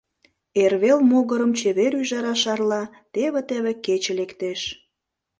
[0.63, 4.61] Эрвел могырым чевер ӱжара шарла, теве-теве кече лектеш.